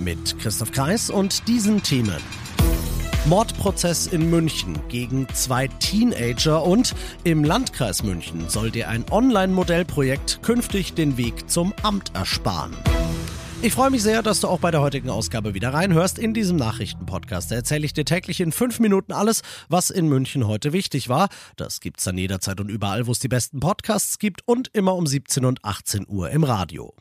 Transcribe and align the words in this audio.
Mit 0.00 0.38
Christoph 0.38 0.72
Kreis 0.72 1.10
und 1.10 1.46
diesen 1.46 1.82
Themen. 1.82 2.16
Mordprozess 3.26 4.06
in 4.06 4.30
München 4.30 4.78
gegen 4.88 5.28
zwei 5.34 5.68
Teenager 5.68 6.64
und 6.64 6.94
im 7.22 7.44
Landkreis 7.44 8.02
München 8.02 8.48
soll 8.48 8.70
dir 8.70 8.88
ein 8.88 9.04
Online-Modellprojekt 9.10 10.40
künftig 10.42 10.94
den 10.94 11.18
Weg 11.18 11.50
zum 11.50 11.74
Amt 11.82 12.14
ersparen. 12.14 12.74
Ich 13.60 13.74
freue 13.74 13.90
mich 13.90 14.02
sehr, 14.02 14.22
dass 14.22 14.40
du 14.40 14.48
auch 14.48 14.60
bei 14.60 14.70
der 14.70 14.80
heutigen 14.80 15.10
Ausgabe 15.10 15.52
wieder 15.52 15.74
reinhörst. 15.74 16.18
In 16.18 16.32
diesem 16.32 16.56
Nachrichtenpodcast 16.56 17.52
erzähle 17.52 17.84
ich 17.84 17.92
dir 17.92 18.06
täglich 18.06 18.40
in 18.40 18.52
fünf 18.52 18.80
Minuten 18.80 19.12
alles, 19.12 19.42
was 19.68 19.90
in 19.90 20.08
München 20.08 20.46
heute 20.46 20.72
wichtig 20.72 21.10
war. 21.10 21.28
Das 21.56 21.80
gibt's 21.80 22.04
dann 22.04 22.16
jederzeit 22.16 22.58
und 22.58 22.70
überall, 22.70 23.06
wo 23.06 23.12
es 23.12 23.18
die 23.18 23.28
besten 23.28 23.60
Podcasts 23.60 24.18
gibt 24.18 24.48
und 24.48 24.68
immer 24.68 24.94
um 24.94 25.06
17 25.06 25.44
und 25.44 25.62
18 25.62 26.06
Uhr 26.08 26.30
im 26.30 26.44
Radio. 26.44 26.94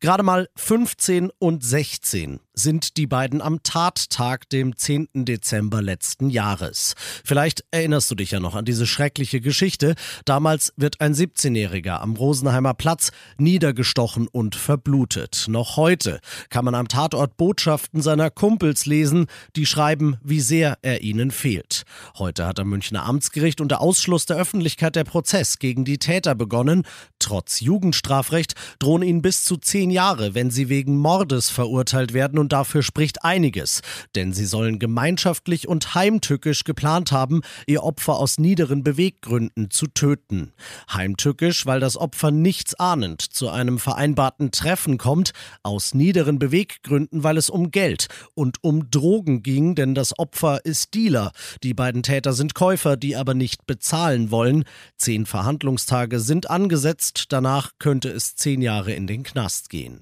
Gerade 0.00 0.22
mal 0.22 0.48
15 0.54 1.32
und 1.40 1.64
16 1.64 2.38
sind 2.58 2.96
die 2.96 3.06
beiden 3.06 3.40
am 3.40 3.62
Tattag, 3.62 4.48
dem 4.48 4.76
10. 4.76 5.08
Dezember 5.24 5.80
letzten 5.80 6.28
Jahres. 6.30 6.94
Vielleicht 7.24 7.64
erinnerst 7.70 8.10
du 8.10 8.14
dich 8.14 8.32
ja 8.32 8.40
noch 8.40 8.54
an 8.54 8.64
diese 8.64 8.86
schreckliche 8.86 9.40
Geschichte. 9.40 9.94
Damals 10.24 10.72
wird 10.76 11.00
ein 11.00 11.14
17-Jähriger 11.14 12.00
am 12.00 12.16
Rosenheimer 12.16 12.74
Platz 12.74 13.10
niedergestochen 13.38 14.28
und 14.28 14.56
verblutet. 14.56 15.46
Noch 15.48 15.76
heute 15.76 16.20
kann 16.48 16.64
man 16.64 16.74
am 16.74 16.88
Tatort 16.88 17.36
Botschaften 17.36 18.02
seiner 18.02 18.30
Kumpels 18.30 18.86
lesen, 18.86 19.26
die 19.56 19.66
schreiben, 19.66 20.16
wie 20.22 20.40
sehr 20.40 20.78
er 20.82 21.02
ihnen 21.02 21.30
fehlt. 21.30 21.84
Heute 22.18 22.46
hat 22.46 22.58
am 22.58 22.68
Münchner 22.68 23.04
Amtsgericht 23.04 23.60
unter 23.60 23.80
Ausschluss 23.80 24.26
der 24.26 24.36
Öffentlichkeit 24.36 24.96
der 24.96 25.04
Prozess 25.04 25.58
gegen 25.58 25.84
die 25.84 25.98
Täter 25.98 26.34
begonnen. 26.34 26.84
Trotz 27.18 27.60
Jugendstrafrecht 27.60 28.54
drohen 28.78 29.02
ihnen 29.02 29.22
bis 29.22 29.44
zu 29.44 29.56
zehn 29.56 29.87
zehn 29.88 29.94
Jahre, 29.94 30.34
wenn 30.34 30.50
sie 30.50 30.68
wegen 30.68 30.98
Mordes 30.98 31.48
verurteilt 31.48 32.12
werden 32.12 32.38
und 32.38 32.52
dafür 32.52 32.82
spricht 32.82 33.24
einiges, 33.24 33.80
denn 34.14 34.34
sie 34.34 34.44
sollen 34.44 34.78
gemeinschaftlich 34.78 35.66
und 35.66 35.94
heimtückisch 35.94 36.64
geplant 36.64 37.10
haben, 37.10 37.40
ihr 37.66 37.84
Opfer 37.84 38.16
aus 38.16 38.38
niederen 38.38 38.82
Beweggründen 38.82 39.70
zu 39.70 39.86
töten. 39.86 40.52
Heimtückisch, 40.92 41.64
weil 41.64 41.80
das 41.80 41.96
Opfer 41.96 42.30
nichts 42.30 42.74
ahnend 42.74 43.22
zu 43.22 43.48
einem 43.48 43.78
vereinbarten 43.78 44.50
Treffen 44.50 44.98
kommt, 44.98 45.32
aus 45.62 45.94
niederen 45.94 46.38
Beweggründen, 46.38 47.22
weil 47.22 47.38
es 47.38 47.48
um 47.48 47.70
Geld 47.70 48.08
und 48.34 48.62
um 48.62 48.90
Drogen 48.90 49.42
ging, 49.42 49.74
denn 49.74 49.94
das 49.94 50.18
Opfer 50.18 50.66
ist 50.66 50.92
Dealer. 50.92 51.32
Die 51.62 51.72
beiden 51.72 52.02
Täter 52.02 52.34
sind 52.34 52.54
Käufer, 52.54 52.98
die 52.98 53.16
aber 53.16 53.32
nicht 53.32 53.66
bezahlen 53.66 54.30
wollen. 54.30 54.64
Zehn 54.98 55.24
Verhandlungstage 55.24 56.20
sind 56.20 56.50
angesetzt, 56.50 57.26
danach 57.30 57.72
könnte 57.78 58.10
es 58.10 58.36
zehn 58.36 58.60
Jahre 58.60 58.92
in 58.92 59.06
den 59.06 59.22
Knast 59.22 59.70
gehen 59.70 59.77
gehen. 59.78 60.00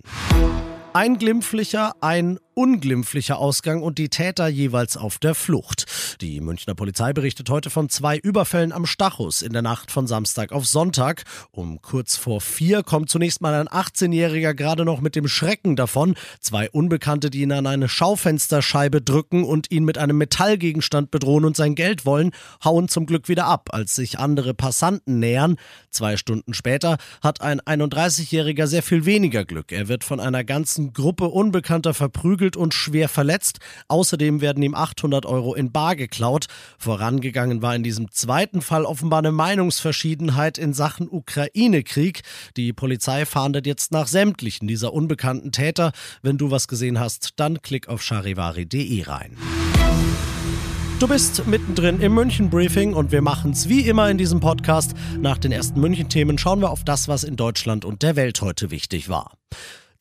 Ein 0.95 1.19
glimpflicher, 1.19 1.93
ein 2.01 2.39
unglimpflicher 2.57 3.39
Ausgang 3.39 3.83
und 3.83 3.99
die 3.99 4.09
Täter 4.09 4.49
jeweils 4.49 4.97
auf 4.97 5.19
der 5.19 5.35
Flucht. 5.35 5.85
Die 6.23 6.41
Münchner 6.41 6.75
Polizei 6.75 7.13
berichtet 7.13 7.51
heute 7.51 7.69
von 7.69 7.91
zwei 7.91 8.17
Überfällen 8.17 8.73
am 8.73 8.87
Stachus 8.87 9.43
in 9.43 9.53
der 9.53 9.61
Nacht 9.61 9.91
von 9.91 10.07
Samstag 10.07 10.53
auf 10.53 10.65
Sonntag. 10.65 11.25
Um 11.51 11.83
kurz 11.83 12.17
vor 12.17 12.41
vier 12.41 12.83
kommt 12.83 13.11
zunächst 13.11 13.43
mal 13.43 13.53
ein 13.53 13.69
18-Jähriger 13.69 14.55
gerade 14.55 14.87
noch 14.87 15.03
mit 15.03 15.17
dem 15.17 15.29
Schrecken 15.29 15.77
davon. 15.77 16.15
Zwei 16.41 16.71
Unbekannte, 16.71 17.29
die 17.29 17.43
ihn 17.43 17.53
an 17.53 17.67
eine 17.67 17.91
Schaufensterscheibe 17.91 19.03
drücken 19.03 19.45
und 19.45 19.71
ihn 19.71 19.85
mit 19.85 19.99
einem 19.99 20.17
Metallgegenstand 20.17 21.11
bedrohen 21.11 21.45
und 21.45 21.57
sein 21.57 21.75
Geld 21.75 22.07
wollen, 22.07 22.31
hauen 22.65 22.89
zum 22.89 23.05
Glück 23.05 23.29
wieder 23.29 23.45
ab, 23.45 23.69
als 23.73 23.95
sich 23.95 24.19
andere 24.19 24.55
Passanten 24.55 25.19
nähern. 25.19 25.57
Zwei 25.91 26.17
Stunden 26.17 26.55
später 26.55 26.97
hat 27.21 27.43
ein 27.43 27.61
31-Jähriger 27.61 28.67
sehr 28.67 28.83
viel 28.83 29.05
weniger 29.05 29.45
Glück. 29.45 29.73
Er 29.73 29.89
wird 29.89 30.05
von 30.05 30.21
einer 30.21 30.43
ganzen 30.43 30.95
Gruppe 30.95 31.27
Unbekannter 31.27 31.93
verprügelt 31.93 32.46
verprügelt 32.47 32.57
und 32.57 32.75
schwer 32.75 33.09
verletzt. 33.09 33.59
Außerdem 33.89 34.41
werden 34.41 34.63
ihm 34.63 34.75
800 34.75 35.27
Euro 35.27 35.55
in 35.55 35.73
Bar 35.73 35.97
geklaut. 35.97 36.47
Vorangegangen 36.79 37.63
war 37.63 37.75
in 37.75 37.83
diesem 37.83 38.11
zweiten 38.11 38.63
Fall 38.63 38.85
offenbar 38.85 39.21
eine 39.21 39.33
Meinungsverschiedenheit 39.33 40.59
in 40.59 40.73
Sachen 40.73 41.09
Ukraine-Krieg. 41.11 42.23
Die 42.57 42.73
Polizei 42.73 43.27
fahndet 43.27 43.67
jetzt 43.67 43.93
nach 43.93 44.07
sämtlichen 44.07 44.69
dieser 44.69 44.93
unbekannten 44.93 45.53
Täter. 45.53 45.93
Wenn 46.23 46.39
du 46.39 46.51
was 46.51 46.69
gesehen 46.69 46.99
hast, 47.01 47.31
dann 47.37 47.63
klick 47.63 47.89
auf 47.89 48.03
charivari.de 48.03 49.03
rein. 49.03 49.37
Du 50.99 51.07
bist 51.09 51.47
mittendrin 51.47 52.01
im 52.01 52.15
München-Briefing 52.15 52.95
und 52.95 53.13
wir 53.13 53.21
machen 53.21 53.51
es 53.51 53.69
wie 53.69 53.81
immer 53.81 54.09
in 54.09 54.17
diesem 54.17 54.41
Podcast. 54.41 54.95
Nach 55.21 55.37
den 55.37 55.53
ersten 55.53 55.79
München-Themen 55.79 56.39
schauen 56.39 56.61
wir 56.61 56.71
auf 56.71 56.85
das, 56.85 57.07
was 57.07 57.23
in 57.23 57.37
Deutschland 57.37 57.85
und 57.85 58.03
der 58.03 58.17
Welt 58.17 58.41
heute 58.41 58.71
wichtig 58.71 59.11
war. 59.11 59.33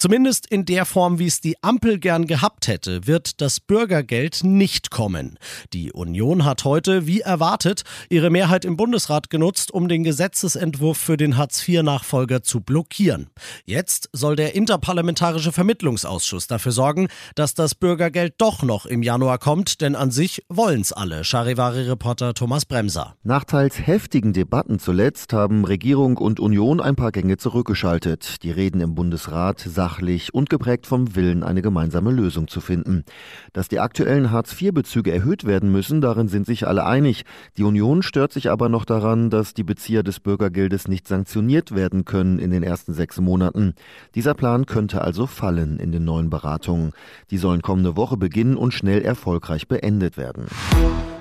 Zumindest 0.05 0.45
in 0.45 0.65
der 0.65 0.85
Form, 0.85 1.17
wie 1.17 1.25
es 1.25 1.41
die 1.41 1.55
Ampel 1.63 1.97
gern 1.97 2.27
gehabt 2.27 2.67
hätte, 2.67 3.07
wird 3.07 3.41
das 3.41 3.59
Bürgergeld 3.59 4.43
nicht 4.43 4.91
kommen. 4.91 5.39
Die 5.73 5.91
Union 5.93 6.45
hat 6.45 6.63
heute, 6.63 7.07
wie 7.07 7.21
erwartet, 7.21 7.81
ihre 8.07 8.29
Mehrheit 8.29 8.65
im 8.65 8.77
Bundesrat 8.77 9.31
genutzt, 9.31 9.71
um 9.71 9.87
den 9.87 10.03
Gesetzesentwurf 10.03 10.99
für 10.99 11.17
den 11.17 11.37
Hartz-IV-Nachfolger 11.37 12.43
zu 12.43 12.61
blockieren. 12.61 13.31
Jetzt 13.65 14.11
soll 14.13 14.35
der 14.35 14.53
Interparlamentarische 14.53 15.51
Vermittlungsausschuss 15.51 16.45
dafür 16.45 16.71
sorgen, 16.71 17.07
dass 17.33 17.55
das 17.55 17.73
Bürgergeld 17.73 18.35
doch 18.37 18.61
noch 18.61 18.85
im 18.85 19.01
Januar 19.01 19.39
kommt, 19.39 19.81
denn 19.81 19.95
an 19.95 20.11
sich 20.11 20.43
wollen's 20.49 20.93
alle. 20.93 21.23
Charivari-Reporter 21.23 22.35
Thomas 22.35 22.65
Bremser. 22.65 23.15
Nach 23.23 23.43
teils 23.43 23.87
heftigen 23.87 24.33
Debatten 24.33 24.77
zuletzt 24.77 25.33
haben 25.33 25.65
Regierung 25.65 26.17
und 26.17 26.39
Union 26.39 26.79
ein 26.79 26.95
paar 26.95 27.11
Gänge 27.11 27.37
zurückgeschaltet. 27.37 28.43
Die 28.43 28.51
Reden 28.51 28.81
im 28.81 28.93
Bundesrat 28.93 29.61
sagen, 29.61 29.94
sachlich 29.95 30.33
und 30.33 30.49
geprägt 30.49 30.87
vom 30.87 31.15
Willen, 31.15 31.43
eine 31.43 31.61
gemeinsame 31.61 32.11
Lösung 32.11 32.47
zu 32.47 32.59
finden. 32.59 33.05
Dass 33.53 33.69
die 33.69 33.79
aktuellen 33.79 34.31
Hartz-IV-Bezüge 34.31 35.11
erhöht 35.11 35.45
werden 35.45 35.71
müssen, 35.71 36.01
darin 36.01 36.27
sind 36.27 36.45
sich 36.45 36.67
alle 36.67 36.85
einig. 36.85 37.23
Die 37.57 37.63
Union 37.63 38.03
stört 38.03 38.33
sich 38.33 38.49
aber 38.49 38.67
noch 38.67 38.83
daran, 38.85 39.29
dass 39.29 39.53
die 39.53 39.63
Bezieher 39.63 40.03
des 40.03 40.19
Bürgergeldes 40.19 40.87
nicht 40.87 41.07
sanktioniert 41.07 41.75
werden 41.75 42.03
können 42.03 42.39
in 42.39 42.51
den 42.51 42.63
ersten 42.63 42.93
sechs 42.93 43.21
Monaten. 43.21 43.73
Dieser 44.15 44.33
Plan 44.33 44.65
könnte 44.65 45.01
also 45.01 45.27
fallen 45.27 45.79
in 45.79 45.91
den 45.91 46.03
neuen 46.03 46.29
Beratungen. 46.29 46.91
Die 47.31 47.37
sollen 47.37 47.61
kommende 47.61 47.95
Woche 47.95 48.17
beginnen 48.17 48.57
und 48.57 48.73
schnell 48.73 49.01
erfolgreich 49.01 49.67
beendet 49.67 50.17
werden. 50.17 50.47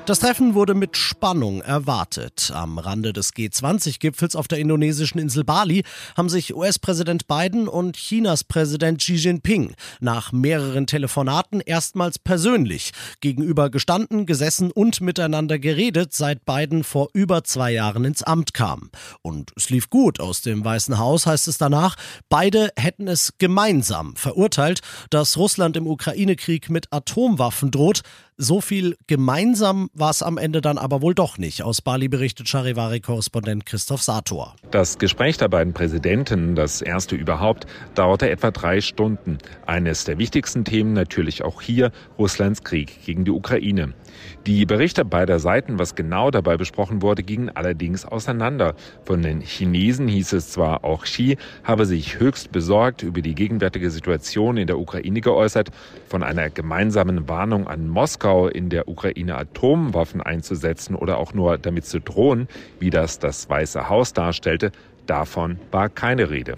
Das 0.07 0.19
Treffen 0.19 0.53
wurde 0.53 0.75
mit 0.75 0.99
Spannung 0.99 1.63
erwartet. 1.63 2.53
Am 2.55 2.77
Rande 2.79 3.15
des 3.15 3.33
G20-Gipfels 3.33 4.37
auf 4.37 4.49
der 4.49 4.59
indonesischen 4.59 5.19
Insel 5.19 5.45
Bali 5.45 5.83
haben 6.15 6.29
sich 6.29 6.55
US-Präsident 6.55 7.27
Biden 7.27 7.69
und 7.69 7.97
Chinas 7.97 8.45
Präsident 8.45 8.99
Xi 8.99 9.15
Jinping 9.15 9.75
nach 10.01 10.31
mehreren 10.31 10.87
Telefonaten 10.87 11.63
erstmals 11.63 12.19
persönlich 12.19 12.93
gegenüber 13.23 13.71
gestanden, 13.71 14.27
gesessen 14.27 14.71
und 14.71 15.01
miteinander 15.01 15.59
geredet, 15.59 16.13
seit 16.13 16.45
Biden 16.45 16.85
vor 16.85 17.09
über 17.15 17.43
zwei 17.43 17.73
Jahren 17.73 18.05
ins 18.05 18.23
Amt 18.23 18.53
kam. 18.53 18.91
Und 19.23 19.53
es 19.57 19.71
lief 19.71 19.89
gut. 19.89 20.21
Aus 20.21 20.43
dem 20.43 20.63
Weißen 20.63 20.99
Haus 20.99 21.25
heißt 21.25 21.49
es 21.49 21.57
danach, 21.57 21.97
beide 22.29 22.69
hätten 22.77 23.09
es 23.09 23.39
gemeinsam 23.39 24.17
verurteilt, 24.17 24.81
dass 25.09 25.39
Russland 25.39 25.79
im 25.79 25.87
Ukraine-Krieg 25.87 26.69
mit 26.69 26.93
Atomwaffen 26.93 27.71
droht. 27.71 28.03
So 28.37 28.61
viel 28.61 28.97
gemeinsam 29.07 29.91
war 29.95 30.11
es 30.11 30.21
am 30.21 30.39
Ende 30.39 30.61
dann 30.61 30.77
aber 30.77 31.03
wohl 31.03 31.15
doch 31.15 31.39
nicht. 31.39 31.63
Aus 31.63 31.81
Bali 31.81 32.09
berichtet 32.09 32.49
Charivari-Korrespondent 32.49 33.65
Christoph 33.65 34.03
Sator. 34.03 34.57
Das 34.73 34.99
Gespräch 34.99 35.37
der 35.37 35.47
beiden 35.47 35.73
Präsidenten, 35.73 36.57
das 36.57 36.83
erste 36.83 37.15
überhaupt, 37.15 37.67
dauerte 37.95 38.29
etwa 38.29 38.51
drei 38.51 38.81
Stunden. 38.81 39.39
Eines 39.67 40.03
der 40.03 40.19
wichtigsten 40.19 40.65
Themen 40.65 40.95
natürlich 40.95 41.45
auch 41.45 41.63
hier 41.63 41.93
Russlands 42.19 42.65
Krieg 42.65 43.05
gegen 43.07 43.25
die 43.25 43.31
Ukraine. 43.31 43.95
Die 44.47 44.67
Berichte 44.67 45.05
beider 45.05 45.39
Seiten, 45.39 45.79
was 45.79 45.95
genau 45.95 46.31
dabei 46.31 46.57
besprochen 46.57 47.03
wurde, 47.03 47.23
gingen 47.23 47.51
allerdings 47.51 48.05
auseinander. 48.05 48.75
Von 49.05 49.23
den 49.23 49.41
Chinesen 49.41 50.09
hieß 50.09 50.33
es 50.33 50.51
zwar, 50.51 50.85
auch 50.85 51.05
Xi 51.05 51.37
habe 51.63 51.87
sich 51.87 52.19
höchst 52.19 52.51
besorgt 52.51 53.03
über 53.03 53.23
die 53.23 53.35
gegenwärtige 53.35 53.91
Situation 53.91 54.57
in 54.57 54.67
der 54.67 54.79
Ukraine 54.79 55.21
geäußert. 55.21 55.71
Von 56.09 56.23
einer 56.23 56.51
gemeinsamen 56.51 57.29
Warnung 57.29 57.69
an 57.69 57.89
Moskau, 57.89 58.24
in 58.25 58.71
der 58.71 58.89
Ukraine 58.89 59.37
Atomwaffen 59.37 60.21
einzusetzen 60.21 60.95
oder 60.95 61.19
auch 61.19 61.35
nur 61.35 61.59
damit 61.59 61.85
zu 61.85 62.01
drohen, 62.01 62.49
wie 62.79 62.91
das 62.91 63.19
das 63.19 63.49
Weiße 63.49 63.89
Haus 63.89 64.13
darstellte, 64.13 64.73
davon 65.07 65.59
war 65.71 65.89
keine 65.89 66.31
Rede. 66.31 66.57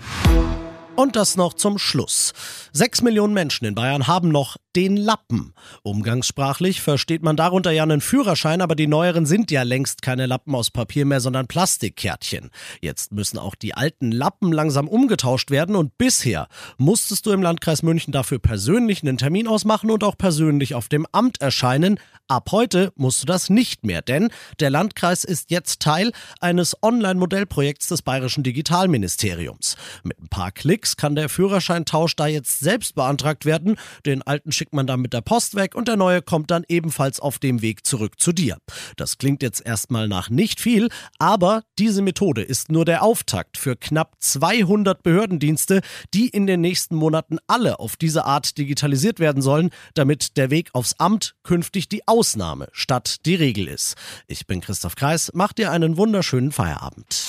Und 0.96 1.14
das 1.14 1.36
noch 1.36 1.52
zum 1.52 1.78
Schluss. 1.78 2.32
Sechs 2.72 3.02
Millionen 3.02 3.34
Menschen 3.34 3.66
in 3.66 3.74
Bayern 3.74 4.06
haben 4.06 4.30
noch 4.30 4.56
den 4.76 4.96
Lappen. 4.96 5.54
Umgangssprachlich 5.82 6.80
versteht 6.80 7.22
man 7.22 7.36
darunter 7.36 7.70
ja 7.70 7.82
einen 7.82 8.00
Führerschein, 8.00 8.60
aber 8.62 8.74
die 8.74 8.86
neueren 8.86 9.26
sind 9.26 9.50
ja 9.50 9.62
längst 9.62 10.02
keine 10.02 10.26
Lappen 10.26 10.54
aus 10.54 10.70
Papier 10.70 11.04
mehr, 11.04 11.20
sondern 11.20 11.46
Plastikkärtchen. 11.46 12.50
Jetzt 12.80 13.12
müssen 13.12 13.38
auch 13.38 13.54
die 13.54 13.74
alten 13.74 14.10
Lappen 14.10 14.52
langsam 14.52 14.88
umgetauscht 14.88 15.50
werden 15.50 15.76
und 15.76 15.96
bisher 15.98 16.48
musstest 16.76 17.26
du 17.26 17.32
im 17.32 17.42
Landkreis 17.42 17.82
München 17.82 18.12
dafür 18.12 18.38
persönlich 18.38 19.02
einen 19.02 19.18
Termin 19.18 19.48
ausmachen 19.48 19.90
und 19.90 20.04
auch 20.04 20.16
persönlich 20.16 20.74
auf 20.74 20.88
dem 20.88 21.06
Amt 21.12 21.40
erscheinen. 21.40 21.98
Ab 22.28 22.48
heute 22.52 22.92
musst 22.96 23.22
du 23.22 23.26
das 23.26 23.50
nicht 23.50 23.84
mehr, 23.84 24.02
denn 24.02 24.30
der 24.60 24.68
Landkreis 24.70 25.24
ist 25.24 25.50
jetzt 25.50 25.80
Teil 25.80 26.12
eines 26.40 26.76
Online-Modellprojekts 26.82 27.88
des 27.88 28.02
Bayerischen 28.02 28.42
Digitalministeriums. 28.42 29.76
Mit 30.02 30.20
ein 30.20 30.28
paar 30.28 30.52
Klicks 30.52 30.85
kann 30.94 31.16
der 31.16 31.28
Führerscheintausch 31.28 32.14
da 32.14 32.28
jetzt 32.28 32.60
selbst 32.60 32.94
beantragt 32.94 33.44
werden. 33.44 33.76
Den 34.04 34.22
alten 34.22 34.52
schickt 34.52 34.72
man 34.72 34.86
dann 34.86 35.00
mit 35.00 35.12
der 35.12 35.22
Post 35.22 35.56
weg 35.56 35.74
und 35.74 35.88
der 35.88 35.96
neue 35.96 36.22
kommt 36.22 36.52
dann 36.52 36.62
ebenfalls 36.68 37.18
auf 37.18 37.40
dem 37.40 37.62
Weg 37.62 37.84
zurück 37.84 38.20
zu 38.20 38.32
dir. 38.32 38.58
Das 38.96 39.18
klingt 39.18 39.42
jetzt 39.42 39.64
erstmal 39.66 40.06
nach 40.06 40.30
nicht 40.30 40.60
viel, 40.60 40.88
aber 41.18 41.62
diese 41.78 42.02
Methode 42.02 42.42
ist 42.42 42.70
nur 42.70 42.84
der 42.84 43.02
Auftakt 43.02 43.58
für 43.58 43.74
knapp 43.74 44.14
200 44.20 45.02
Behördendienste, 45.02 45.80
die 46.14 46.28
in 46.28 46.46
den 46.46 46.60
nächsten 46.60 46.94
Monaten 46.94 47.38
alle 47.46 47.80
auf 47.80 47.96
diese 47.96 48.24
Art 48.24 48.58
digitalisiert 48.58 49.18
werden 49.18 49.42
sollen, 49.42 49.70
damit 49.94 50.36
der 50.36 50.50
Weg 50.50 50.70
aufs 50.74 50.94
Amt 50.98 51.34
künftig 51.42 51.88
die 51.88 52.06
Ausnahme 52.06 52.68
statt 52.72 53.26
die 53.26 53.34
Regel 53.34 53.68
ist. 53.68 53.96
Ich 54.26 54.46
bin 54.46 54.60
Christoph 54.60 54.94
Kreis, 54.94 55.30
mach 55.34 55.52
dir 55.52 55.70
einen 55.70 55.96
wunderschönen 55.96 56.52
Feierabend. 56.52 57.26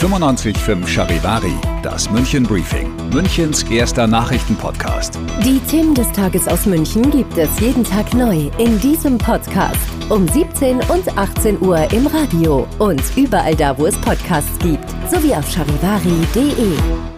95.5 0.00 0.86
Charivari, 0.86 1.54
das 1.82 2.10
München 2.10 2.44
Briefing, 2.44 2.93
Münchens 3.12 3.62
erster 3.64 4.06
Nachrichtenpodcast. 4.06 5.18
Die 5.44 5.58
Themen 5.70 5.94
des 5.94 6.10
Tages 6.12 6.48
aus 6.48 6.66
München 6.66 7.10
gibt 7.10 7.36
es 7.36 7.48
jeden 7.60 7.84
Tag 7.84 8.12
neu 8.14 8.50
in 8.58 8.80
diesem 8.80 9.18
Podcast 9.18 9.78
um 10.08 10.28
17 10.28 10.76
und 10.88 11.16
18 11.16 11.60
Uhr 11.60 11.90
im 11.92 12.06
Radio 12.06 12.66
und 12.78 13.02
überall 13.16 13.54
da, 13.54 13.76
wo 13.78 13.86
es 13.86 13.96
Podcasts 13.96 14.58
gibt, 14.58 14.88
sowie 15.10 15.34
auf 15.34 15.50
charivari.de. 15.50 17.13